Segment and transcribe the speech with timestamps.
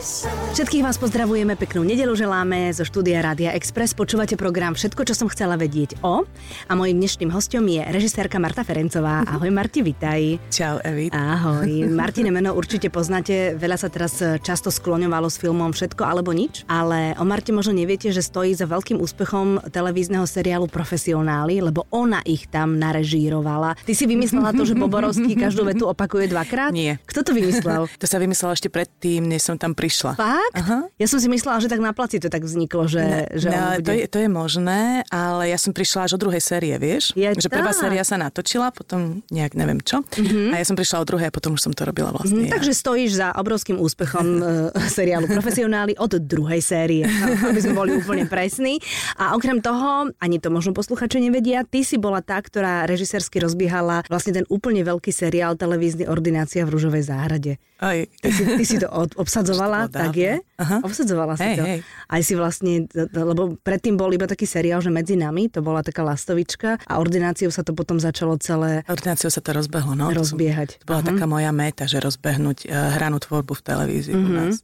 [0.00, 3.92] Všetkých vás pozdravujeme, peknú nedelu želáme zo štúdia Rádia Express.
[3.92, 6.24] Počúvate program Všetko, čo som chcela vedieť o.
[6.68, 9.28] A mojim dnešným hostom je režisérka Marta Ferencová.
[9.28, 10.40] Ahoj Marti, vitaj.
[10.48, 11.12] Čau, Evi.
[11.12, 11.68] Ahoj.
[12.00, 13.52] Martine meno určite poznáte.
[13.60, 16.64] Veľa sa teraz často skloňovalo s filmom Všetko alebo nič.
[16.64, 22.24] Ale o Marte možno neviete, že stojí za veľkým úspechom televízneho seriálu Profesionáli, lebo ona
[22.24, 23.76] ich tam narežírovala.
[23.84, 26.72] Ty si vymyslela to, že Boborovský každú vetu opakuje dvakrát?
[26.72, 26.96] Nie.
[27.04, 27.84] Kto to vymyslel?
[28.00, 29.89] To sa vymyslela ešte predtým, než som tam prišla.
[30.14, 30.54] Fakt?
[30.56, 30.86] Aha.
[30.96, 33.62] Ja som si myslela, že tak na placi to tak vzniklo, že, no, že no,
[33.80, 33.86] bude...
[33.86, 37.12] to, je, to je možné, ale ja som prišla až od druhej série, vieš?
[37.18, 37.80] Je že prvá tak.
[37.86, 40.02] séria sa natočila, potom nejak neviem čo.
[40.02, 40.54] Mm-hmm.
[40.54, 42.46] A ja som prišla od druhej a potom už som to robila vlastne.
[42.46, 42.52] Mm, ja.
[42.58, 44.46] takže stojíš za obrovským úspechom uh,
[44.98, 47.04] seriálu Profesionáli od druhej série,
[47.46, 48.78] aby sme boli úplne presní.
[49.16, 54.04] A okrem toho, ani to možno posluchači nevedia, ty si bola tá, ktorá režisérsky rozbiehala
[54.06, 57.52] vlastne ten úplne veľký seriál televízny Ordinácia v Rúžovej záhrade.
[57.80, 58.04] Aj.
[58.20, 60.32] Ty si, ty si to od, obsadzovala, Bolo tak je?
[60.56, 60.76] Aha.
[60.80, 61.64] Obsadzovala si Hej, to.
[61.64, 61.78] hej.
[62.06, 62.72] Aj si vlastne,
[63.08, 67.48] lebo predtým bol iba taký seriál, že medzi nami, to bola taká lastovička a ordináciou
[67.48, 70.10] sa to potom začalo celé Ordináciou sa to rozbehlo, no.
[70.10, 70.82] To som- rozbiehať.
[70.82, 74.54] To bola taká moja meta, že rozbehnúť uh, hranú tvorbu v televízii Mhm, u nás.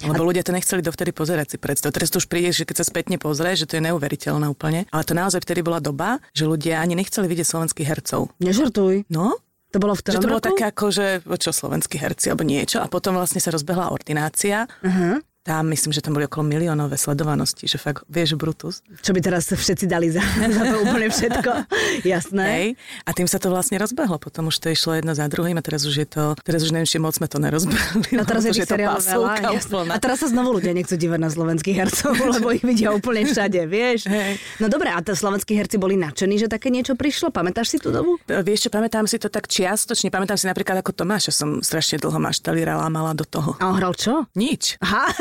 [0.00, 1.90] Lebo ľudia to nechceli dovtedy pozerať si predstav.
[1.90, 4.84] Teraz to už príde, že keď sa spätne pozrie, že to je neuveriteľné úplne.
[4.88, 8.28] Ale to naozaj vtedy bola doba, že ľudia ani nechceli vidieť slovenských hercov.
[8.38, 9.08] Nežartuj.
[9.08, 9.40] No,
[9.74, 10.48] To bolo v Že ktorom to bolo roku?
[10.54, 14.70] také ako, že čo, slovenskí herci alebo niečo a potom vlastne sa rozbehla ordinácia.
[14.86, 15.18] Aha.
[15.44, 18.80] Tam myslím, že tam boli okolo miliónové sledovanosti, že fakt, vieš, Brutus.
[19.04, 21.68] Čo by teraz všetci dali za, za to úplne všetko.
[22.16, 22.44] Jasné.
[22.48, 22.66] Hej.
[23.04, 24.16] A tým sa to vlastne rozbehlo.
[24.16, 26.88] Potom už to išlo jedno za druhým a teraz už je to, teraz už neviem,
[26.88, 28.16] či moc sme to nerozbehli.
[28.16, 29.52] No teraz je tých seriálov veľa.
[29.52, 29.92] úplná.
[29.92, 33.68] A teraz sa znovu ľudia nechcú dívať na slovenských hercov, lebo ich vidia úplne všade,
[33.68, 34.08] vieš.
[34.08, 34.40] Hej.
[34.64, 37.28] No dobre, a slovenskí herci boli nadšení, že také niečo prišlo.
[37.28, 38.16] Pamätáš si tú dobu?
[38.24, 40.08] Vieš čo, pamätám si to tak čiastočne.
[40.08, 43.60] Pamätám si napríklad ako Tomáša som strašne dlho maštalírala mala do toho.
[43.60, 44.24] A on hral čo?
[44.32, 44.80] Nič.
[44.80, 45.12] Aha,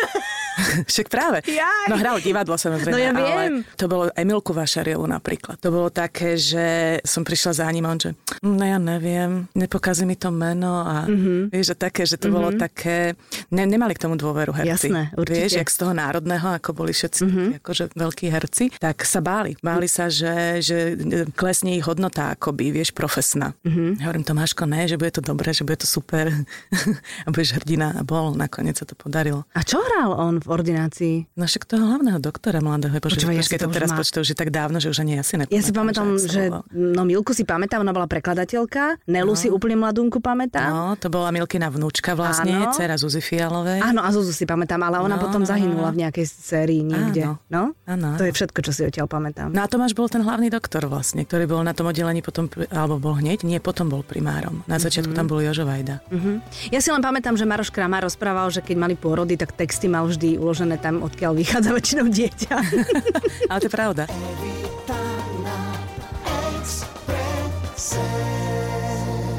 [0.91, 1.41] Však práve.
[1.43, 1.87] Jaj.
[1.87, 2.91] No hral divadlo samozrejme.
[2.91, 3.55] No ja ale viem.
[3.75, 5.57] to bolo Emilku Vašariovu napríklad.
[5.57, 6.65] To bolo také, že
[7.01, 10.81] som prišla za ním a on, že "Mm, no ja neviem, nepokazí mi to meno
[10.81, 11.09] a Mhm.
[11.09, 11.41] mm-hmm.
[11.49, 12.35] vieš, že také, že to mm-hmm.
[12.35, 12.97] bolo také,
[13.49, 14.89] ne, nemali k tomu dôveru herci.
[14.89, 15.33] Jasné, určite.
[15.33, 15.41] Mhm.
[15.41, 17.47] Vieš, jak z toho národného, ako boli všetci mm-hmm.
[17.59, 19.57] akože veľkí herci, tak sa báli.
[19.59, 20.77] Báli sa, že, že
[21.33, 23.53] klesne ich hodnota akoby, vieš, profesná.
[23.61, 23.71] Mhm.
[23.73, 23.91] Mm-hmm.
[23.97, 26.29] Ja hovorím, Tomáško, ne, že bude to dobré, že bude to super
[27.25, 29.45] a budeš hrdina a bol, nakoniec sa to podarilo.
[29.53, 31.15] a čo hral on v ordinácii?
[31.33, 32.91] No však toho hlavného doktora mladého.
[32.93, 35.23] Bože, Počúvaj, ja to to teraz má- už je tak dávno, že už ani ja
[35.23, 35.55] si nepamätám.
[35.55, 36.63] Ja si pamätám, že, volal.
[36.69, 40.67] no Milku si pamätám, ona bola prekladateľka, Nelu si úplne mladúnku pamätám.
[40.67, 42.71] No, to bola Milkina vnúčka vlastne, Áno.
[42.71, 43.79] dcera Zuzi Fialovej.
[43.79, 45.93] Áno, a Zuzu si pamätám, ale ona No, potom no, zahynula no.
[45.93, 47.23] v nejakej sérii niekde.
[47.23, 47.37] Áno.
[47.47, 47.63] No?
[47.85, 48.17] Áno.
[48.17, 49.49] To je všetko, čo si odtiaľ pamätám.
[49.49, 52.97] No a Tomáš bol ten hlavný doktor vlastne, ktorý bol na tom oddelení potom, alebo
[52.97, 54.65] bol hneď, nie, potom bol primárom.
[54.65, 55.15] Na začiatku Mhm.
[55.15, 56.01] tam bol Jožo Vajda.
[56.07, 56.41] Uh-huh.
[56.67, 60.03] Ja si len pamätám, že Maroš Kramár rozprával, že keď mali pôrody, tak texty mal
[60.03, 62.55] vždy uložené tam, odkiaľ vychádza väčšinou dieťa.
[63.49, 64.03] Ale to je pravda.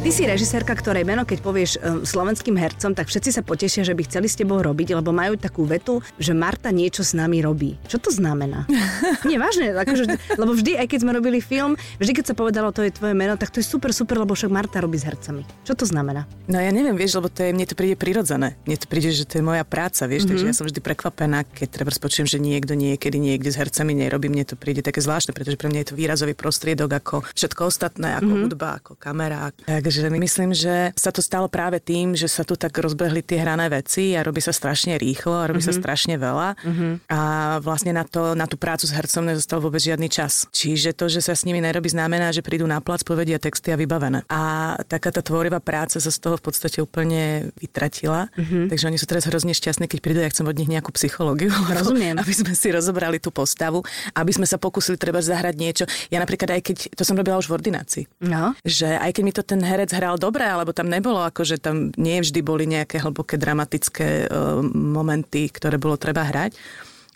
[0.04, 3.97] Ty si režisérka, ktorej meno, keď povieš um, slovenským hercom, tak všetci sa potešia, že
[3.97, 7.81] by chceli s tebou robiť, lebo majú takú vetu, že Marta niečo s nami robí.
[7.88, 8.69] Čo to znamená?
[9.25, 12.84] Nie, vážne, akože, lebo vždy, aj keď sme robili film, vždy, keď sa povedalo, to
[12.84, 15.41] je tvoje meno, tak to je super, super, lebo však Marta robí s hercami.
[15.65, 16.28] Čo to znamená?
[16.53, 18.60] No ja neviem, vieš, lebo to je, mne to príde prirodzené.
[18.69, 20.36] Mne to príde, že to je moja práca, vieš, mm-hmm.
[20.36, 24.28] takže ja som vždy prekvapená, keď treba počujem, že niekto niekedy niekde s hercami nerobí,
[24.28, 28.21] mne to príde také zvláštne, pretože pre mňa je to výrazový prostriedok ako všetko ostatné,
[28.21, 28.44] ako mm-hmm.
[28.53, 29.48] hudba, ako kamera.
[29.65, 33.69] Takže myslím, že sa to stalo práve tým, že sa tu tak rozbehli tie hrané
[33.69, 35.77] veci a robí sa strašne rýchlo a robí mm-hmm.
[35.77, 36.93] sa strašne veľa mm-hmm.
[37.10, 37.21] a
[37.60, 40.49] vlastne na, to, na tú prácu s hercom nezostal vôbec žiadny čas.
[40.54, 43.77] Čiže to, že sa s nimi nerobí, znamená, že prídu na plac, povedia texty a
[43.77, 44.25] vybavené.
[44.33, 48.33] A taká tá tvorivá práca sa z toho v podstate úplne vytratila.
[48.34, 48.72] Mm-hmm.
[48.72, 51.53] Takže oni sú teraz hrozne šťastní, keď prídu, ja chcem od nich nejakú psychológiu.
[51.78, 52.16] Rozumiem.
[52.16, 53.84] Aby sme si rozobrali tú postavu,
[54.16, 55.84] aby sme sa pokúsili treba zahrať niečo.
[56.09, 58.56] Ja napríklad aj keď, to som robila už v ordinácii, No.
[58.65, 62.22] že aj keď mi to ten herec hral dobre, alebo tam nebolo, akože tam nie
[62.22, 66.57] vždy boli nejaké hlboké dramatické uh, momenty, ktoré bolo treba hrať,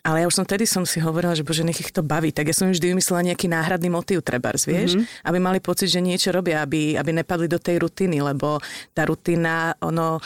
[0.08, 2.32] ale ja už som vtedy som si hovorila, že bože, nech ich to baví.
[2.32, 4.96] Tak ja som vždy vymyslela nejaký náhradný motív, trebárs, vieš?
[4.96, 5.26] Mm-hmm.
[5.26, 8.56] Aby mali pocit, že niečo robia, aby, aby nepadli do tej rutiny, lebo
[8.96, 10.22] tá rutina, ono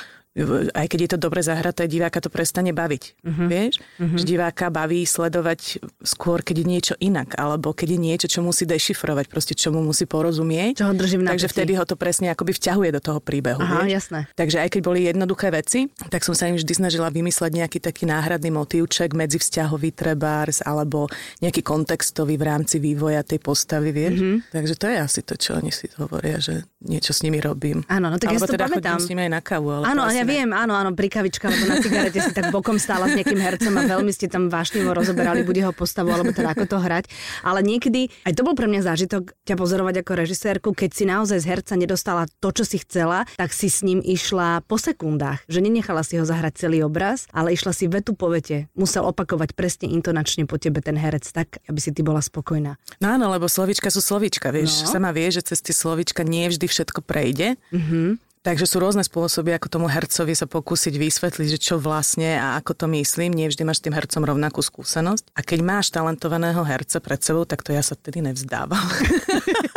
[0.72, 3.02] aj keď je to dobre zahraté, diváka to prestane baviť.
[3.20, 3.48] Uh-huh.
[3.52, 3.84] Vieš?
[4.00, 4.16] Uh-huh.
[4.16, 8.64] Že diváka baví sledovať skôr, keď je niečo inak, alebo keď je niečo, čo musí
[8.64, 10.80] dešifrovať, proste čo mu musí porozumieť.
[10.80, 13.60] Čo ho drží v Takže vtedy ho to presne akoby vťahuje do toho príbehu.
[13.60, 14.08] Aha, vieš?
[14.08, 14.20] jasné.
[14.32, 18.08] Takže aj keď boli jednoduché veci, tak som sa im vždy snažila vymysleť nejaký taký
[18.08, 21.12] náhradný motívček, medzivzťahový trebárs, alebo
[21.44, 24.16] nejaký kontextový v rámci vývoja tej postavy, vieš.
[24.16, 24.36] Mm-hmm.
[24.48, 27.84] Takže to je asi to, čo oni si hovoria, že niečo s nimi robím.
[27.92, 28.96] Áno, no tak ja Alebo si to teda pamätám.
[28.96, 29.68] chodím s nimi aj na kávu.
[29.70, 33.18] Ale Áno, ja viem, áno, áno, pri kavička, na cigarete si tak bokom stála s
[33.18, 36.78] nejakým hercom a veľmi ste tam vášnivo rozoberali buď jeho postavu, alebo teda ako to
[36.78, 37.10] hrať.
[37.42, 41.42] Ale niekedy, aj to bol pre mňa zážitok ťa pozorovať ako režisérku, keď si naozaj
[41.42, 45.42] z herca nedostala to, čo si chcela, tak si s ním išla po sekundách.
[45.50, 48.70] Že nenechala si ho zahrať celý obraz, ale išla si vetu po vete.
[48.78, 52.78] Musel opakovať presne intonačne po tebe ten herec tak, aby si ty bola spokojná.
[53.02, 54.86] No áno, lebo slovička sú slovička, vieš.
[54.86, 54.94] No.
[54.94, 57.58] Sama vie, že cez tie slovička nie vždy všetko prejde.
[57.74, 58.31] Mm-hmm.
[58.42, 62.74] Takže sú rôzne spôsoby, ako tomu hercovi sa pokúsiť vysvetliť, že čo vlastne a ako
[62.74, 63.30] to myslím.
[63.30, 65.30] Nie vždy máš tým hercom rovnakú skúsenosť.
[65.38, 68.82] A keď máš talentovaného herca pred sebou, tak to ja sa vtedy nevzdávam.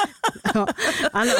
[0.55, 0.63] No,
[1.11, 1.35] áno.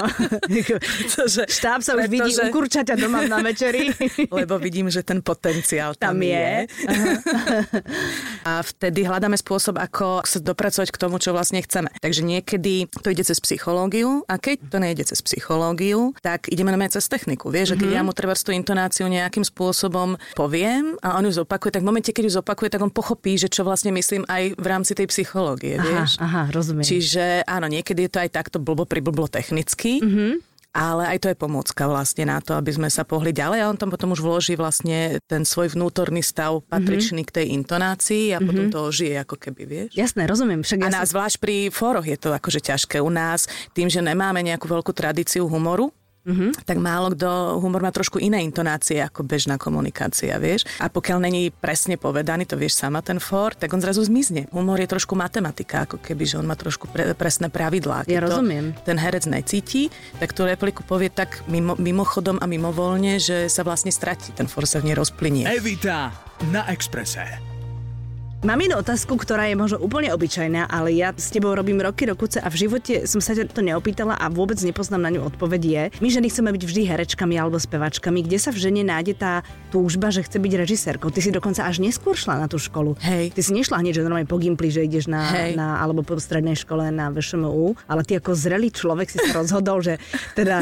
[0.45, 3.95] Pretože, Štáb sa už vidí u kurčaťa doma na večeri.
[4.27, 6.35] Lebo vidím, že ten potenciál tam, tam je.
[6.35, 6.56] je.
[8.50, 11.89] A vtedy hľadáme spôsob, ako sa dopracovať k tomu, čo vlastne chceme.
[12.03, 16.77] Takže niekedy to ide cez psychológiu a keď to nejde cez psychológiu, tak ideme na
[16.91, 17.50] cez techniku.
[17.50, 17.79] Vieš, mm-hmm.
[17.79, 17.97] že keď mhm.
[17.97, 22.12] ja mu treba tú intonáciu nejakým spôsobom poviem a on ju zopakuje, tak v momente,
[22.12, 25.79] keď ju zopakuje, tak on pochopí, že čo vlastne myslím aj v rámci tej psychológie.
[25.79, 26.19] Aha, vieš?
[26.19, 26.85] aha, rozumiem.
[26.85, 30.02] Čiže áno, niekedy je to aj takto blbo priblblo technicky.
[30.02, 33.72] Mm-hmm ale aj to je pomôcka vlastne na to, aby sme sa pohli ďalej a
[33.72, 37.31] on tam potom už vloží vlastne ten svoj vnútorný stav patričný mm-hmm.
[37.31, 38.48] k tej intonácii a mm-hmm.
[38.52, 39.96] potom to žije ako keby, vieš.
[39.96, 40.68] Jasné, rozumiem.
[40.68, 41.12] Však a ja nás si...
[41.16, 43.00] zvlášť pri fóroch je to akože ťažké.
[43.00, 46.66] U nás tým, že nemáme nejakú veľkú tradíciu humoru, mm-hmm.
[46.66, 50.68] tak málo kto humor má trošku iné intonácie ako bežná komunikácia, vieš.
[50.81, 54.50] A pokiaľ není presne povedaný, to vieš sama ten for, tak on zrazu zmizne.
[54.51, 58.04] Humor je trošku matematika, ako keby, že on má trošku pre, presné pravidlá.
[58.04, 58.75] Keď ja rozumiem.
[58.83, 59.88] ten herec necíti,
[60.19, 64.36] tak tú repliku povie tak mimo, mimochodom a mimovoľne, že sa vlastne stratí.
[64.36, 65.45] Ten for sa v nej rozplynie.
[65.48, 66.12] Evita
[66.51, 67.55] na Exprese.
[68.45, 72.38] Mám jednu otázku, ktorá je možno úplne obyčajná, ale ja s tebou robím roky, rokuce
[72.38, 75.83] a v živote som sa to neopýtala a vôbec nepoznám na ňu odpoveď je.
[75.97, 78.21] My ženy chceme byť vždy herečkami alebo spevačkami.
[78.21, 79.42] Kde sa v žene nájde tá
[79.74, 81.09] túžba, že chce byť režisérkou?
[81.09, 82.94] Ty si dokonca až neskôr šla na tú školu.
[83.01, 83.33] Hej.
[83.33, 85.25] Ty si nešla hneď, že normálne po Gimply, že ideš na,
[85.57, 89.81] na alebo po strednej škole na VŠMU, ale ty ako zrelý človek si sa rozhodol,
[89.81, 89.98] že
[90.38, 90.62] teda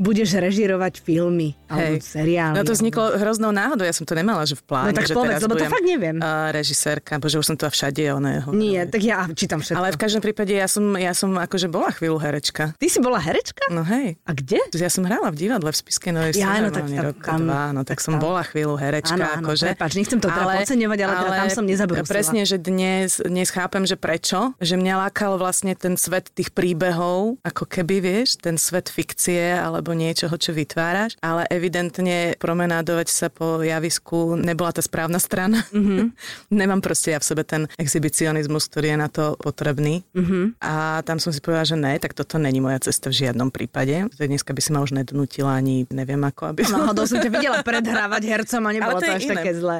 [0.00, 2.08] budeš režirovať filmy alebo Hej.
[2.08, 2.56] seriály.
[2.56, 3.20] No to vzniklo alebo...
[3.20, 4.90] hroznou náhodou, ja som to nemala, že v pláne.
[4.90, 6.16] No tak že povedz, lebo to fakt neviem.
[6.16, 8.48] Uh, režisérka, bože, už som to všade oného.
[8.56, 9.76] Nie, tak ja čítam všetko.
[9.76, 12.72] Ale v každom prípade ja som, ja som akože bola chvíľu herečka.
[12.80, 13.68] Ty si bola herečka?
[13.68, 14.16] No hej.
[14.24, 14.64] A kde?
[14.72, 17.84] Ja som hrala v divadle v Spiskej Novej ja, no, tak, rok, tam, dva, no
[17.84, 18.24] tak, tak som tam.
[18.24, 19.20] bola chvíľu herečka.
[19.20, 19.76] Áno, áno, akože.
[19.76, 22.08] Prepač, nechcem to teda ale, podceňovať, ale, ale teda tam som nezabrúsila.
[22.08, 27.36] Presne, že dnes, dnes chápem, že prečo, že mňa lákal vlastne ten svet tých príbehov,
[27.44, 33.26] ako keby, vieš, ten svet fikcie alebo niečoho, čo vy vytváraš, ale evidentne promenádovať sa
[33.32, 35.64] po javisku nebola tá správna strana.
[35.72, 36.00] Mm-hmm.
[36.60, 40.04] Nemám proste ja v sebe ten exhibicionizmus, ktorý je na to potrebný.
[40.12, 40.60] Mm-hmm.
[40.60, 44.06] A tam som si povedala, že ne, tak toto není moja cesta v žiadnom prípade.
[44.14, 46.60] Dneska by si ma už nednutila ani neviem ako, aby...
[46.70, 49.32] No, som ťa videla predhrávať hercom a nebolo to, to až iné.
[49.34, 49.78] také zlé.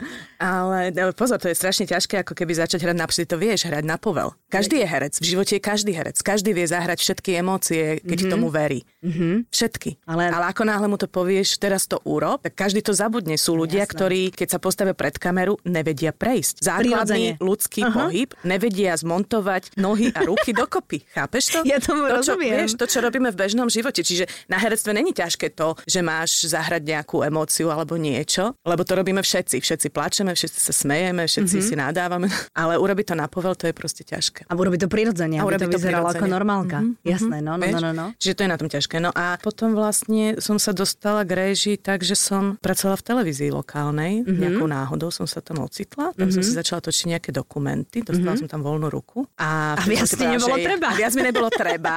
[0.38, 0.78] ale
[1.16, 4.36] pozor, to je strašne ťažké, ako keby začať hrať na to vieš, hrať na povel.
[4.52, 6.16] Každý je herec, v živote je každý herec.
[6.20, 8.32] Každý vie zahrať všetky emócie, keď mm-hmm.
[8.32, 8.84] tomu verí.
[9.00, 9.47] Mm-hmm.
[9.48, 10.04] Všetky.
[10.04, 13.34] Ale ale ako náhle mu to povieš, teraz to urob, tak každý to zabudne.
[13.40, 13.94] Sú ľudia, Jasné.
[13.96, 16.60] ktorí, keď sa postavia pred kameru, nevedia prejsť.
[16.60, 17.40] Základný Prirodzene.
[17.40, 17.96] ľudský uh-huh.
[17.96, 21.02] pohyb, nevedia zmontovať nohy a ruky dokopy.
[21.16, 21.58] Chápeš to?
[21.64, 22.54] Ja tomu to, čo, rozumiem.
[22.64, 24.04] Vieš, to, čo robíme v bežnom živote.
[24.04, 28.92] Čiže na herectve není ťažké to, že máš zahrať nejakú emóciu alebo niečo, lebo to
[29.00, 29.64] robíme všetci.
[29.64, 31.68] Všetci plačeme, všetci sa smejeme, všetci uh-huh.
[31.72, 32.28] si nadávame,
[32.60, 34.44] ale urobiť to na povel, to je proste ťažké.
[34.46, 36.84] A urobiť to prirodzene, a aby to vyzeralo ako normálka.
[36.84, 37.00] Uh-huh.
[37.06, 38.06] Jasné, no, no, no, no, no.
[38.20, 39.00] Čiže to je na tom ťažké.
[39.00, 43.50] No a potom vlastne som sa dostala k réži tak, že som pracovala v televízii
[43.54, 44.22] lokálnej.
[44.22, 44.38] Mm-hmm.
[44.38, 46.12] Nejakou náhodou som sa tam ocitla.
[46.12, 46.34] Tam mm-hmm.
[46.34, 48.02] som si začala točiť nejaké dokumenty.
[48.02, 48.46] Dostala mm-hmm.
[48.46, 49.24] som tam voľnú ruku.
[49.38, 50.88] A, a viac mi nebolo že, treba.
[51.00, 51.96] Viac mi nebolo treba.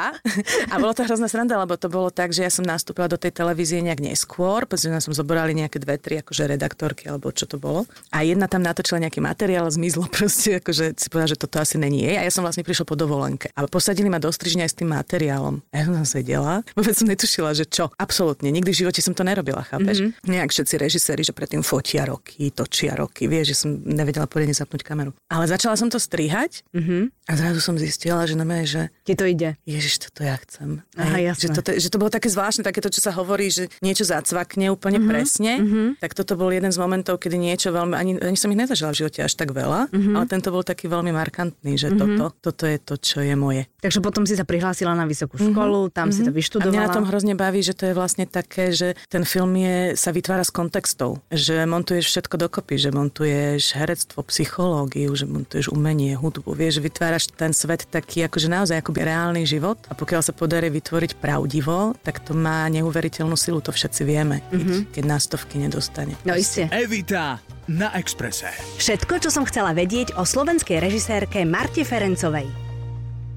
[0.69, 3.33] a bolo to hrozná sranda, lebo to bolo tak, že ja som nastúpila do tej
[3.33, 7.89] televízie nejak neskôr, pretože som zobrali nejaké dve, tri akože redaktorky alebo čo to bolo.
[8.13, 11.81] A jedna tam natočila nejaký materiál a zmizlo proste, akože si povedala, že toto asi
[11.81, 12.19] není jej.
[12.19, 13.50] A ja som vlastne prišla po dovolenke.
[13.57, 15.63] A posadili ma do strižňa aj s tým materiálom.
[15.71, 16.53] A ja som tam sedela.
[16.75, 17.88] Vôbec som netušila, že čo.
[17.95, 18.51] Absolútne.
[18.51, 20.03] Nikdy v živote som to nerobila, chápeš?
[20.03, 20.27] Mm-hmm.
[20.27, 24.83] Nejak všetci režiséri, že predtým fotia roky, točia roky, vieš, že som nevedela poriadne zapnúť
[24.83, 25.15] kameru.
[25.31, 27.20] Ale začala som to strihať mm-hmm.
[27.31, 28.81] A zrazu som zistila, že na mňa, že...
[29.07, 29.55] Ti to ide.
[29.63, 30.83] Ježiš, toto ja chcem.
[31.00, 33.71] Aha, Aj, že, to, že to bolo také zvláštne, také to, čo sa hovorí, že
[33.79, 35.11] niečo zacvakne úplne mm-hmm.
[35.15, 35.51] presne.
[35.63, 35.88] Mm-hmm.
[36.03, 39.00] Tak toto bol jeden z momentov, kedy niečo veľmi, ani, ani som ich nezažila v
[39.07, 40.15] živote až tak veľa, mm-hmm.
[40.19, 42.19] ale tento bol taký veľmi markantný, že mm-hmm.
[42.19, 43.63] toto, toto je to, čo je moje.
[43.79, 45.95] Takže potom si sa prihlásila na vysokú školu, mm-hmm.
[45.95, 46.19] tam mm-hmm.
[46.19, 46.67] si to vyštudovala.
[46.67, 49.95] A mňa na tom hrozne baví, že to je vlastne také, že ten film je,
[49.95, 56.19] sa vytvára s kontextov, že montuješ všetko dokopy, že montuješ herectvo, psychológiu, že montuješ umenie,
[56.19, 60.33] hudbu, vieš, vytváraš vnímaš ten svet taký akože naozaj akoby reálny život a pokiaľ sa
[60.33, 64.81] podarí vytvoriť pravdivo, tak to má neuveriteľnú silu, to všetci vieme, keď, mm-hmm.
[64.97, 66.13] keď nás to v kine dostane.
[66.25, 66.65] No isté.
[66.73, 67.37] Evita
[67.69, 68.49] na Exprese.
[68.81, 72.70] Všetko, čo som chcela vedieť o slovenskej režisérke Marte Ferencovej.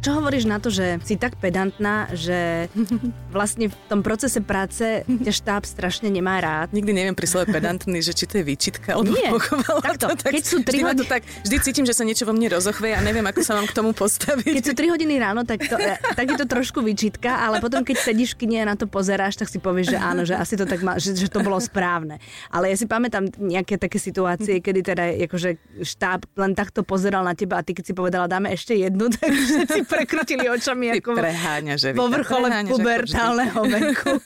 [0.05, 2.69] Čo hovoríš na to, že si tak pedantná, že
[3.35, 6.77] vlastne v tom procese práce ťa štáb strašne nemá rád?
[6.77, 9.33] Nikdy neviem pri slove pedantný, že či to je výčitka, alebo Nie,
[9.81, 11.09] takto, to, tak keď sú 3 hodiny...
[11.09, 13.73] tak, vždy cítim, že sa niečo vo mne rozochve a neviem, ako sa mám k
[13.73, 14.53] tomu postaviť.
[14.61, 15.81] Keď sú 3 hodiny ráno, tak, to,
[16.13, 19.41] tak je to trošku výčitka, ale potom, keď sedíš v kine a na to pozeráš,
[19.41, 22.21] tak si povieš, že áno, že asi to tak má, že, že to bolo správne.
[22.53, 27.33] Ale ja si pamätám nejaké také situácie, kedy teda akože štáb len takto pozeral na
[27.33, 31.95] teba a ty keď si povedala, dáme ešte jednu, tak všetci prekrutili očami ako preháňaš,
[31.95, 34.19] vo vrchole pubertálneho veku.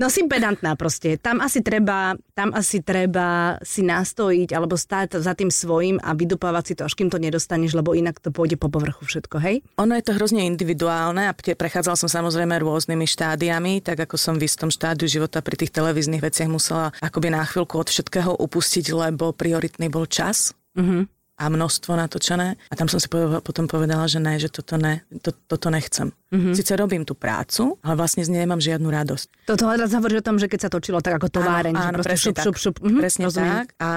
[0.00, 1.20] No si pedantná proste.
[1.20, 6.64] Tam asi treba, tam asi treba si nastojiť alebo stáť za tým svojím a vydupávať
[6.66, 9.62] si to, až kým to nedostaneš, lebo inak to pôjde po povrchu všetko, hej?
[9.78, 14.50] Ono je to hrozne individuálne a prechádzala som samozrejme rôznymi štádiami, tak ako som v
[14.50, 19.30] istom štádiu života pri tých televíznych veciach musela akoby na chvíľku od všetkého upustiť, lebo
[19.30, 20.56] prioritný bol čas.
[20.74, 22.60] Mm-hmm a množstvo natočené.
[22.68, 23.08] A tam som si
[23.40, 26.12] potom povedala, že ne, že toto ne, to, toto nechcem.
[26.30, 26.54] Mm-hmm.
[26.54, 29.50] Sice robím tú prácu, ale vlastne z nej nemám žiadnu radosť.
[29.50, 32.30] Toto raz hovorí o tom, že keď sa točilo tak ako továreň, áno, áno, presne
[32.30, 32.44] šup, tak.
[32.46, 32.76] šup, šup.
[32.78, 33.56] Mhm, presne rozumiem.
[33.66, 33.68] tak.
[33.82, 33.90] A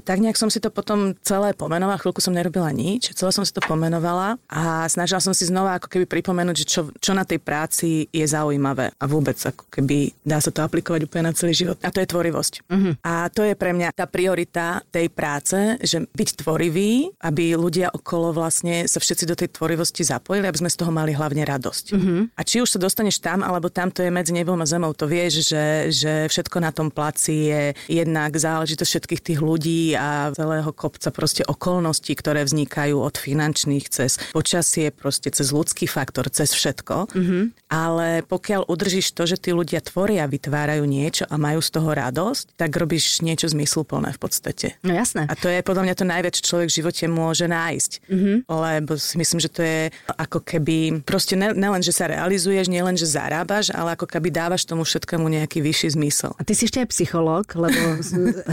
[0.00, 3.52] tak nejak som si to potom celé pomenovala, chvíľku som nerobila nič, celé som si
[3.52, 7.36] to pomenovala a snažila som si znova ako keby pripomenúť, že čo, čo na tej
[7.44, 11.76] práci je zaujímavé a vôbec ako keby dá sa to aplikovať úplne na celý život.
[11.84, 12.64] A to je tvorivosť.
[12.64, 12.92] Mm-hmm.
[13.04, 18.32] A to je pre mňa tá priorita tej práce, že byť tvorivý, aby ľudia okolo
[18.32, 21.73] vlastne sa všetci do tej tvorivosti zapojili, aby sme z toho mali hlavne radosť.
[21.94, 22.20] Mm-hmm.
[22.38, 24.94] A či už sa dostaneš tam, alebo tam to je medzi nebom a zemou.
[24.94, 30.30] To vieš, že, že všetko na tom placi je jednak záležitosť všetkých tých ľudí a
[30.36, 36.54] celého kopca proste okolností, ktoré vznikajú od finančných cez počasie, proste cez ľudský faktor, cez
[36.54, 37.10] všetko.
[37.10, 37.42] Mm-hmm.
[37.70, 42.54] Ale pokiaľ udržíš to, že tí ľudia tvoria, vytvárajú niečo a majú z toho radosť,
[42.54, 44.66] tak robíš niečo zmysluplné v podstate.
[44.86, 45.26] No jasné.
[45.26, 47.92] A to je podľa mňa to najväčšie, čo človek v živote môže nájsť.
[48.06, 48.36] Mm-hmm.
[48.46, 49.80] Lebo si myslím, že to je
[50.18, 54.68] ako keby proste nelen, že sa realizuje realizuješ, nielen, že zarábaš, ale ako keby dávaš
[54.68, 56.36] tomu všetkému nejaký vyšší zmysel.
[56.36, 57.80] A ty si ešte aj psychológ, lebo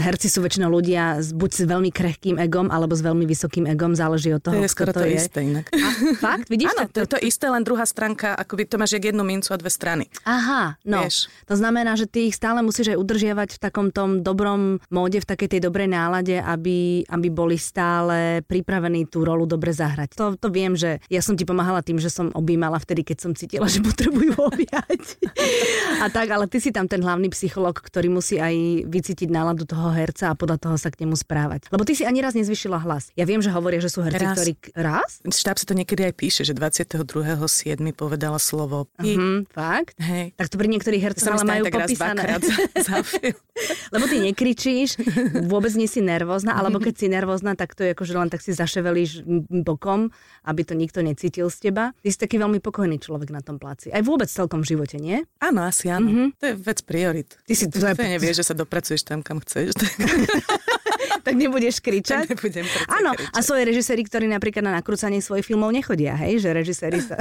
[0.00, 3.92] herci sú väčšinou ľudia s, buď s veľmi krehkým egom, alebo s veľmi vysokým egom,
[3.92, 5.18] záleží od toho, To je skoro to, je.
[5.20, 5.66] isté inak.
[5.68, 6.46] A, fakt?
[6.48, 6.72] Vidíš?
[6.72, 9.56] Áno, to, to, to isté, len druhá stránka, akoby to máš jak jednu mincu a
[9.60, 10.08] dve strany.
[10.24, 11.04] Aha, no.
[11.04, 11.28] Vieš.
[11.50, 15.26] To znamená, že ty ich stále musíš aj udržiavať v takom tom dobrom móde, v
[15.28, 20.16] takej tej dobrej nálade, aby, aby boli stále pripravení tú rolu dobre zahrať.
[20.16, 23.32] To, to viem, že ja som ti pomáhala tým, že som objímala vtedy, keď som
[23.36, 25.02] cítila, že potrebujú objať.
[26.02, 29.90] A tak, ale ty si tam ten hlavný psycholog, ktorý musí aj vycítiť náladu toho
[29.94, 31.70] herca a podľa toho sa k nemu správať.
[31.70, 33.14] Lebo ty si ani raz nezvyšila hlas.
[33.14, 34.36] Ja viem, že hovoria, že sú herci, raz.
[34.38, 34.52] ktorí...
[34.74, 35.10] Raz?
[35.22, 37.06] Štáb sa to niekedy aj píše, že 22.7.
[37.94, 39.14] povedala slovo pi.
[39.14, 39.98] Uh-huh, fakt?
[40.00, 40.34] Hej.
[40.34, 42.22] Tak to pri niektorých hercoch ale majú popísané.
[42.40, 42.96] za, za
[43.92, 44.96] Lebo ty nekričíš,
[45.44, 48.40] vôbec nie si nervózna, alebo keď si nervózna, tak to je ako, že len tak
[48.40, 49.28] si zaševelíš
[49.64, 50.08] bokom,
[50.48, 51.92] aby to nikto necítil z teba.
[52.00, 53.92] Ty si taký veľmi pokojný človek na tom pláci.
[53.92, 55.20] Aj vôbec celkom v živote, nie?
[55.44, 56.08] Áno, asi áno.
[56.08, 56.28] Mm-hmm.
[56.40, 57.30] To je vec priorit.
[57.44, 59.76] Ty si to nevieš, že sa dopracuješ tam, kam chceš.
[59.76, 59.92] Tak...
[61.22, 62.26] tak nebudeš kričať.
[62.26, 63.34] Tak nebudem Áno, kričať.
[63.34, 66.42] a sú aj režiséri, ktorí napríklad na nakrúcanie svojich filmov nechodia, hej?
[66.42, 67.16] Že režiséri sa...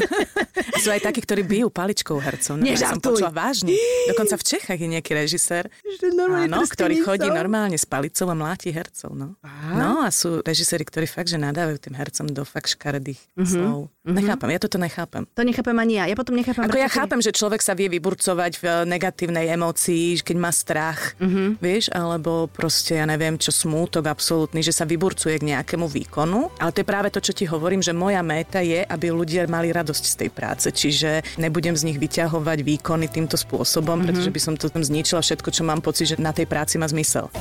[0.82, 2.60] sú aj takí, ktorí bijú paličkou hercov.
[2.60, 3.74] No, ja som počula vážne.
[4.06, 9.16] Dokonca v Čechách je nejaký režisér, áno, ktorý chodí normálne s palicou a mláti hercov.
[9.16, 9.34] No.
[9.74, 13.46] no a sú režiséri, ktorí fakt, že nadávajú tým hercom do fakt škaredých mm-hmm.
[13.48, 13.88] slov.
[13.88, 14.16] Mm-hmm.
[14.22, 15.22] Nechápem, ja toto nechápem.
[15.34, 16.04] To nechápem ani ja.
[16.06, 16.62] Ja potom nechápem...
[16.62, 21.48] Ako ja chápem, že človek sa vie vyburcovať v negatívnej emócii, keď má strach, mm-hmm.
[21.58, 26.52] vieš, alebo proste, ja neviem, čo smútok absolútny, že sa vyburcuje k nejakému výkonu.
[26.60, 29.72] Ale to je práve to, čo ti hovorím, že moja méta je, aby ľudia mali
[29.72, 30.66] radosť z tej práce.
[30.68, 34.06] Čiže nebudem z nich vyťahovať výkony týmto spôsobom, mm-hmm.
[34.06, 36.84] pretože by som to tam zničila všetko, čo mám pocit, že na tej práci má
[36.86, 37.32] zmysel.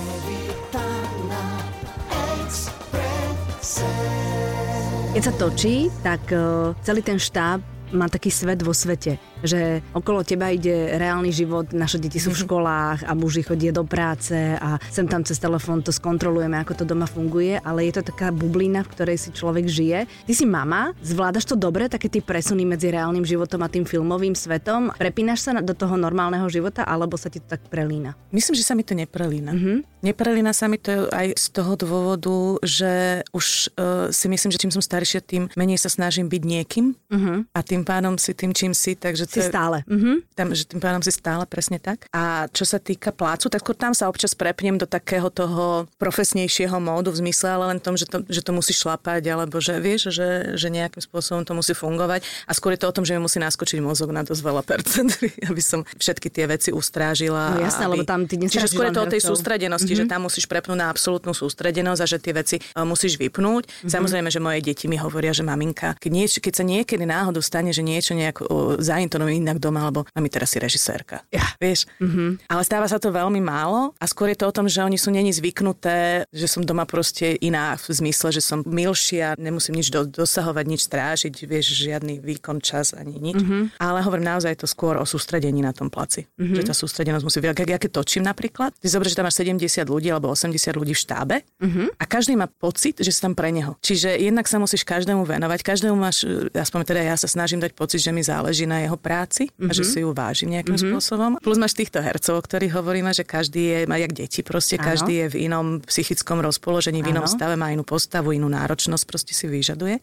[5.16, 10.24] Keď sa točí, tak uh, celý ten štáb má taký svet vo svete že okolo
[10.24, 12.44] teba ide reálny život, naše deti sú v mhm.
[12.48, 16.84] školách a muži chodí do práce a sem tam cez telefón to skontrolujeme, ako to
[16.84, 20.10] doma funguje, ale je to taká bublina, v ktorej si človek žije.
[20.10, 24.34] Ty si mama, zvládaš to dobre, také tie presuny medzi reálnym životom a tým filmovým
[24.34, 24.94] svetom?
[24.98, 28.18] Prepínaš sa do toho normálneho života alebo sa ti to tak prelína?
[28.34, 29.52] Myslím, že sa mi to neprelína.
[29.54, 29.78] Mm-hmm.
[30.06, 34.70] Neprelína sa mi to aj z toho dôvodu, že už uh, si myslím, že čím
[34.70, 37.38] som staršia, tým menej sa snažím byť niekým mm-hmm.
[37.52, 39.78] a tým pádom si tým, čím si, takže že Si to je- stále.
[39.90, 40.24] Mhm.
[40.38, 42.06] tam, že tým pádom si stále presne tak.
[42.14, 47.10] A čo sa týka plácu, tak tam sa občas prepnem do takého toho profesnejšieho módu
[47.12, 50.54] v zmysle, ale len tom, že to, že to musí šlapať, alebo že vieš, že,
[50.54, 52.22] že nejakým spôsobom to musí fungovať.
[52.46, 55.10] A skôr je to o tom, že mi musí naskočiť mozog na dosť veľa percent,
[55.50, 57.58] aby som všetky tie veci ustrážila.
[57.58, 57.98] No jasné, aby...
[57.98, 60.06] lebo tam ty Čiže skôr je to o tej sústredenosti, mm-hmm.
[60.06, 63.64] že tam musíš prepnúť na absolútnu sústredenosť a že tie veci e, musíš vypnúť.
[63.66, 63.72] Mhm.
[63.72, 63.92] Mm-hmm.
[63.96, 67.65] Samozrejme, že moje deti mi hovoria, že maminka, keď, nieč, keď sa niekedy náhodou stane,
[67.72, 71.24] že niečo nejak o, zaintonujem inak doma, alebo mami teraz si režisérka.
[71.32, 71.46] Ja.
[71.62, 71.88] Vieš?
[72.02, 72.06] Mhm.
[72.06, 72.30] Mm-hmm.
[72.48, 75.10] Ale stáva sa to veľmi málo a skôr je to o tom, že oni sú
[75.12, 80.06] není zvyknuté, že som doma proste iná v zmysle, že som milšia, nemusím nič do,
[80.06, 83.40] dosahovať, nič strážiť, vieš, žiadny výkon, čas ani nič.
[83.40, 83.46] Mhm.
[83.46, 83.64] Mm-hmm.
[83.82, 86.26] Ale hovorím naozaj je to skôr o sústredení na tom placi.
[86.26, 86.40] Mhm.
[86.40, 86.56] Mm-hmm.
[86.56, 87.50] Že tá sústredenosť musí byť.
[87.66, 91.02] Ja keď točím napríklad, ty zober, že tam máš 70 ľudí alebo 80 ľudí v
[91.02, 91.98] štábe Mhm.
[92.00, 93.76] a každý má pocit, že si tam pre neho.
[93.82, 97.72] Čiže jednak sa musíš každému venovať, každému máš, e, aspoň teda ja sa snažím dať
[97.72, 101.38] pocit, že mi záleží na jeho práci a že si ju vážim nejakým spôsobom.
[101.38, 104.86] Plus máš týchto hercov, o ktorých hovoríme, že každý je, má jak deti proste, Áno.
[104.86, 107.32] každý je v inom psychickom rozpoložení, v inom Áno.
[107.32, 110.00] stave, má inú postavu, inú náročnosť proste si vyžaduje.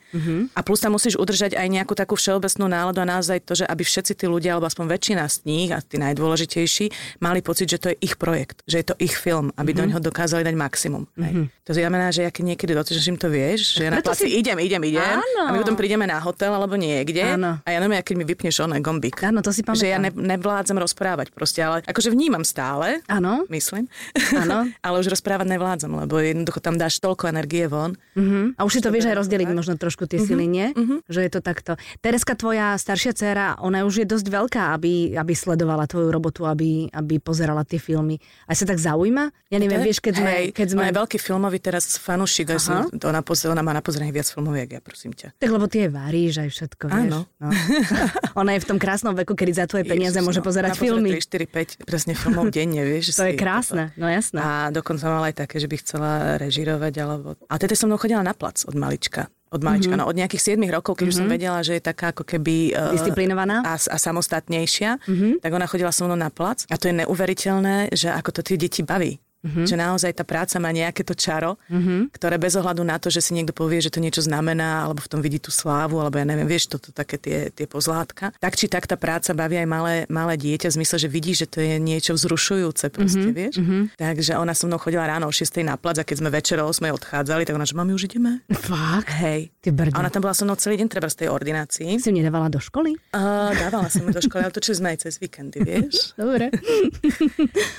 [0.50, 3.82] A plus tam musíš udržať aj nejakú takú všeobecnú náladu a naozaj to, že aby
[3.82, 7.88] všetci tí ľudia, alebo aspoň väčšina z nich a tí najdôležitejší, mali pocit, že to
[7.90, 11.04] je ich projekt, že je to ich film, aby do neho dokázali dať maximum.
[11.18, 11.48] Hej.
[11.62, 14.34] To znamená, že ja keď niekedy dotočím to vieš, že ja na Preto placi si-
[14.38, 15.42] idem, idem, idem Áno.
[15.46, 17.58] a my potom prídeme na hotel alebo niekde Áno.
[17.66, 19.18] a ja neviem, keď mi vypneš oné gombík.
[19.26, 20.14] Áno, to si Že ja pamätám.
[20.14, 23.42] ne, nevládzem rozprávať proste, ale akože vnímam stále, Áno.
[23.50, 23.90] myslím.
[24.38, 24.70] Áno.
[24.86, 27.98] ale už rozprávať nevládzem, lebo jednoducho tam dáš toľko energie von.
[28.14, 28.54] Mhm.
[28.54, 30.70] A už si to vieš aj rozdeliť možno trošku tie sily, nie?
[30.72, 31.02] Mhm.
[31.10, 31.72] Že je to takto.
[31.98, 36.86] Tereska, tvoja staršia dcéra, ona už je dosť veľká, aby, aby sledovala tvoju robotu, aby,
[36.94, 38.22] aby pozerala tie filmy.
[38.46, 39.34] A sa tak zaujíma?
[39.50, 40.30] Ja neviem, vieš, keď sme...
[40.30, 40.82] hej, keď sme...
[40.86, 42.54] Je veľký filmový teraz fanúšik,
[43.02, 45.34] ona, poz, ona má na pozranie viac filmov, jak ja, prosím ťa.
[45.40, 47.10] Tak lebo jej varíš aj všetko, vieš.
[47.10, 47.18] Áno.
[47.42, 47.50] No.
[48.40, 51.18] Ona je v tom krásnom veku, kedy za tvoje peniaze Ježiš, môže no, pozerať filmy.
[51.18, 53.18] 3, 4, 5 presne filmov denne, vieš.
[53.18, 54.38] To je krásne, no jasné.
[54.38, 57.34] A dokonca mala aj také, že by chcela režirovať, alebo...
[57.50, 59.26] A teda som mnou chodila na plac od malička.
[59.52, 60.06] Od malička, mm-hmm.
[60.06, 61.10] no od nejakých 7 rokov, keď mm-hmm.
[61.12, 62.78] už som vedela, že je taká ako keby...
[62.78, 63.66] eh, Disciplinovaná?
[63.66, 65.32] A, a samostatnejšia, mm-hmm.
[65.42, 66.64] tak ona chodila so mnou na plac.
[66.70, 69.18] A to je neuveriteľné, že ako to tie deti baví.
[69.42, 69.66] Mm-hmm.
[69.66, 72.14] Že naozaj tá práca má nejaké to čaro, mm-hmm.
[72.14, 75.10] ktoré bez ohľadu na to, že si niekto povie, že to niečo znamená, alebo v
[75.10, 78.30] tom vidí tú slávu, alebo ja neviem, vieš, toto také tie, tie pozlátka.
[78.38, 81.50] Tak či tak tá práca baví aj malé, malé dieťa v zmysle, že vidí, že
[81.50, 83.38] to je niečo vzrušujúce proste, mm-hmm.
[83.38, 83.54] vieš.
[83.58, 83.82] Mm-hmm.
[83.98, 86.70] Takže ona so mnou chodila ráno o 6 na plac a keď sme večer o
[86.70, 88.46] 8 odchádzali, tak ona, že mami, už ideme.
[88.54, 89.10] Fakt?
[89.18, 89.50] Hej.
[89.58, 89.98] Ty brďo.
[89.98, 91.98] A ona tam bola so mnou celý deň, treba z tej ordinácii.
[91.98, 92.94] Si ju nedávala do školy?
[93.10, 95.94] Uh, dávala som ju do školy, ale točili sme aj cez víkendy, vieš.
[96.20, 96.50] Dobre.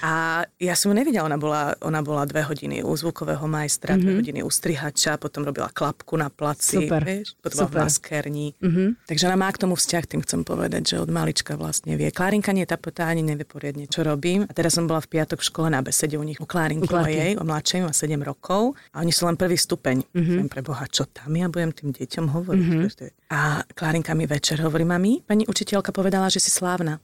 [0.02, 4.04] A ja som ju nevidela, ona bola, ona bola dve hodiny u zvukového majstra, mm-hmm.
[4.04, 7.84] dve hodiny u strihača, potom robila klapku na placi, Super, vieš, potom bola v super.
[7.86, 8.48] maskerni.
[8.60, 8.88] Mm-hmm.
[9.08, 12.10] Takže ona má k tomu vzťah, tým chcem povedať, že od malička vlastne vie.
[12.13, 14.46] Klárinka nie, tá, tá ani nevie poriadne, čo robím.
[14.48, 16.94] A teraz som bola v piatok v škole na besede u nich u Klárinky U
[16.94, 18.76] mojej, o mladšej, má 7 rokov.
[18.94, 20.06] A oni sú len prvý stupeň.
[20.13, 20.52] Mm-hmm.
[20.52, 22.63] pre Boha, čo tam ja budem tým deťom hovoriť?
[22.63, 23.23] Mm-hmm.
[23.34, 27.02] A Klárinka mi večer hovorí, mami, pani učiteľka povedala, že si slávna.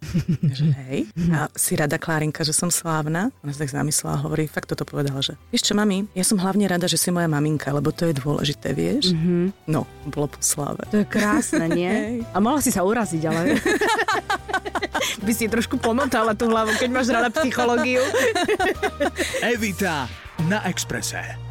[0.54, 1.10] že hej.
[1.34, 3.34] A si rada Klárinka, že som slávna.
[3.42, 6.38] Ona sa tak zamyslela a hovorí, fakt toto povedala, že vieš čo, mami, ja som
[6.38, 9.10] hlavne rada, že si moja maminka, lebo to je dôležité, vieš?
[9.10, 9.74] Mm-hmm.
[9.74, 10.86] No, bolo po sláve.
[10.94, 11.89] To je krásne, nie?
[11.98, 12.18] Hej.
[12.30, 13.58] A mohla si sa uraziť, ale...
[15.26, 18.06] By si trošku pomotala tú hlavu, keď máš rada psychológiu.
[19.42, 20.06] Evita
[20.46, 21.49] na Exprese.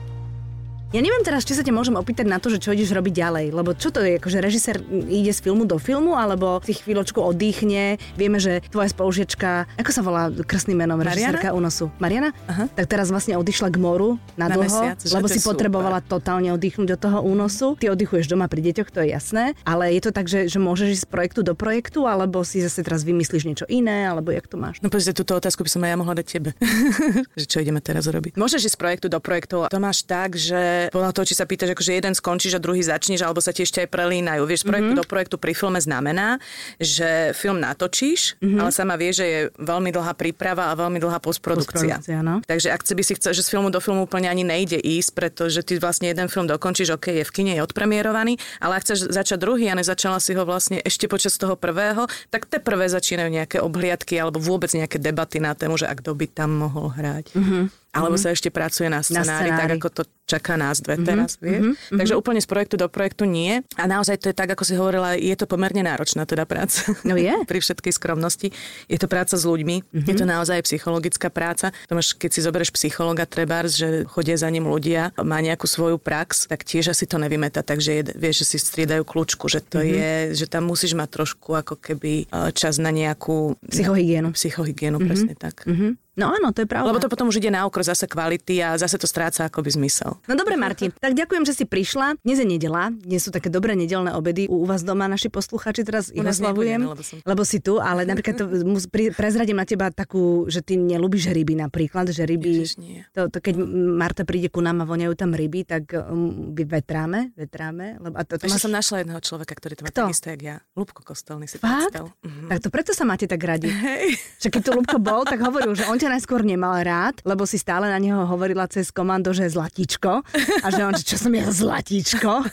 [0.89, 3.47] Ja neviem teraz, či sa ťa môžem opýtať na to, že čo ideš robiť ďalej,
[3.53, 8.01] lebo čo to je, akože režisér ide z filmu do filmu, alebo si chvíľočku oddychne.
[8.17, 11.13] Vieme, že tvoja spolužiečka, ako sa volá krstným menom Mariana?
[11.37, 11.93] režisérka Unosu?
[12.01, 12.33] Mariana?
[12.49, 12.73] Aha.
[12.73, 15.61] Tak teraz vlastne odišla k moru na, Na dlho, mesiac, lebo si je super.
[15.61, 17.77] potrebovala totálne oddychnúť od toho únosu.
[17.77, 20.89] Ty oddychuješ doma pri deťoch, to je jasné, ale je to tak, že, že môžeš
[20.97, 24.57] ísť z projektu do projektu, alebo si zase teraz vymyslíš niečo iné, alebo jak to
[24.57, 24.81] máš?
[24.81, 26.51] No pozrite, túto otázku by som aj ja mohla dať tebe.
[27.41, 28.41] že čo ideme teraz robiť?
[28.41, 29.69] Môžeš ísť z projektu do projektu.
[29.69, 33.27] To máš tak, že podľa toho, či sa pýtaš, akože jeden skončíš a druhý začneš,
[33.27, 34.43] alebo sa ti ešte aj prelínajú.
[34.47, 35.03] Vieš, z projektu mm-hmm.
[35.05, 36.43] do projektu pri filme znamená,
[36.79, 38.59] že film natočíš, mm-hmm.
[38.59, 42.01] ale sama vieš, že je veľmi dlhá príprava a veľmi dlhá postprodukcia.
[42.01, 42.41] Postprodukcia, no.
[42.49, 45.61] Takže ak by si chcel, že z filmu do filmu úplne ani nejde ísť, pretože
[45.63, 49.39] ty vlastne jeden film dokončíš, ok, je v kine, je odpremierovaný, ale ak chceš začať
[49.39, 54.17] druhý a nezačala si ho vlastne ešte počas toho prvého, tak teprve začínajú nejaké obhliadky
[54.17, 57.35] alebo vôbec nejaké debaty na tému, že ak kto by tam mohol hrať.
[57.35, 57.65] Mm-hmm.
[57.93, 59.61] Alebo sa ešte pracuje na scenári, scenári.
[59.65, 61.73] tak ako to čaká nás dve teraz, vieš.
[61.89, 63.65] Takže úplne z projektu do projektu nie.
[63.81, 66.85] A naozaj to je tak, ako si hovorila, je to pomerne náročná teda práca.
[67.09, 67.33] No je.
[67.51, 68.53] Pri všetkej skromnosti.
[68.93, 71.73] Je to práca s ľuďmi, je to naozaj psychologická práca.
[71.89, 75.97] To máš, keď si zoberieš psychologa trebárs, že chodia za ním ľudia, má nejakú svoju
[75.97, 79.81] prax, tak tiež asi to nevymeta, takže je, vieš, že si striedajú kľúčku, že to
[79.81, 84.37] je, že tam musíš mať trošku ako keby e, čas na nejakú Psychohygienu.
[84.37, 85.65] Psychohygienu, presne tak.
[85.65, 86.08] Mhm.
[86.19, 86.91] No áno, to je pravda.
[86.91, 90.19] Lebo to potom už ide na okro zase kvality a zase to stráca akoby zmysel.
[90.21, 92.19] No dobre, Marti, tak ďakujem, že si prišla.
[92.19, 95.81] Dnes je nedela, dnes sú také dobré nedelné obedy u, u vás doma, naši posluchači,
[95.81, 98.45] teraz ich oslavujem, lebo som- lebo si tu, ale napríklad to,
[98.87, 103.07] pri- prezradím na teba takú, že ty nelúbiš ryby napríklad, že ryby, Ježiš, nie.
[103.11, 103.55] to, to, keď
[103.95, 108.35] Marta príde ku nám a voňajú tam ryby, tak um, vetráme, vetráme, lebo a to,
[108.35, 108.65] to Ešte máš...
[108.65, 110.03] som našla jedného človeka, ktorý to má Kto?
[110.05, 110.57] takisto, jak ja.
[110.75, 111.95] Lubko Kostolný si Fakt?
[111.95, 112.49] Mhm.
[112.49, 113.69] Tak to preto sa máte tak radi.
[113.69, 114.19] Hej.
[114.39, 117.57] Že keď tu Lubko bol, tak hovoril, že on ťa najskôr nemal rád, lebo si
[117.57, 120.25] stále na neho hovorila cez komando, že je zlatíčko.
[120.65, 122.45] A že on, že čo som ja zlatíčko.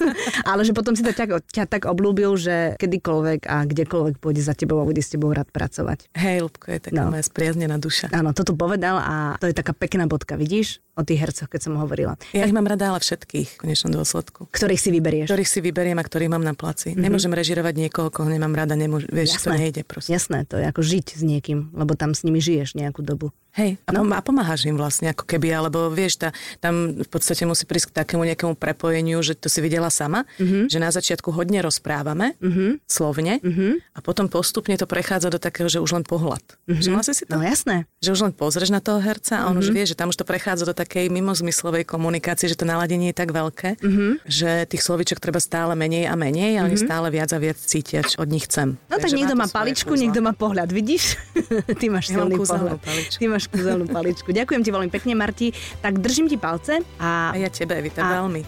[0.43, 4.53] Ale že potom si to ťa, ťa tak oblúbil, že kedykoľvek a kdekoľvek pôjde za
[4.53, 6.11] tebou a bude s tebou rád pracovať.
[6.15, 7.11] Hej, Lubko je taká No.
[7.11, 8.09] moja spriaznená duša.
[8.11, 10.79] Áno, toto povedal a to je taká pekná bodka, vidíš?
[10.95, 12.15] O tých hercoch, keď som hovorila.
[12.31, 14.47] Ja ich mám rada, ale všetkých v konečnom dôsledku.
[14.47, 15.27] Ktorých si vyberieš.
[15.27, 16.95] Ktorých si vyberiem a ktorých mám na placi.
[16.95, 17.03] Mm-hmm.
[17.03, 20.15] Nemôžem režirovať niekoho, koho nemám rada, nemôž, vieš, to nejde proste.
[20.15, 23.35] Jasné, to je ako žiť s niekým, lebo tam s nimi žiješ nejakú dobu.
[23.55, 24.03] Hej, a, no.
[24.11, 28.03] a pomáhaš im vlastne ako keby, alebo vieš, tá, tam v podstate musí prísť k
[28.03, 30.67] takému nejakému prepojeniu, že to si videla sama, mm-hmm.
[30.67, 32.83] že na začiatku hodne rozprávame, mm-hmm.
[32.83, 33.95] slovne, mm-hmm.
[33.95, 36.43] a potom postupne to prechádza do takého, že už len pohľad.
[36.67, 36.79] Mm-hmm.
[36.83, 37.39] Všimla si si to?
[37.39, 37.87] No jasné.
[38.03, 39.63] Že už len pozrieš na toho herca a on mm-hmm.
[39.63, 43.17] už vie, že tam už to prechádza do takej mimozmyslovej komunikácie, že to naladenie je
[43.17, 44.11] tak veľké, mm-hmm.
[44.27, 46.83] že tých slovíčok treba stále menej a menej a oni Mhm.
[46.83, 48.75] stále viac a viac cítia, čo od nich chcem.
[48.91, 50.01] No tak Takže niekto má paličku, kúzlo.
[50.03, 51.15] niekto má pohľad, vidíš?
[51.79, 52.83] Ty máš silný pohľad.
[52.83, 53.19] paličku.
[53.23, 54.29] Ty máš paličku, zelenú paličku.
[54.33, 55.47] Ďakujem ti veľmi pekne, Marti.
[55.81, 56.81] Tak držím ti palce.
[56.97, 58.21] A, a ja tebe, Evita, a...
[58.21, 58.41] veľmi.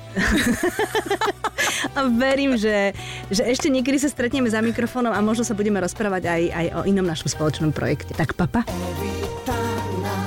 [1.98, 2.94] a verím, že,
[3.30, 6.82] že ešte niekedy sa stretneme za mikrofónom a možno sa budeme rozprávať aj, aj o
[6.90, 8.18] inom našom spoločnom projekte.
[8.18, 8.66] Tak papa.
[8.66, 9.58] Evita
[10.02, 10.18] na